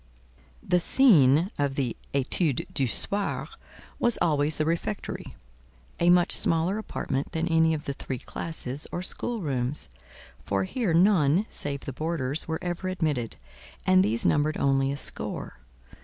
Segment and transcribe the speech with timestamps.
[0.67, 3.47] The scene of the "etude du soir"
[3.99, 5.35] was always the refectory,
[5.99, 9.89] a much smaller apartment than any of the three classes or schoolrooms;
[10.43, 13.35] for here none, save the boarders, were ever admitted,
[13.85, 15.59] and these numbered only a score.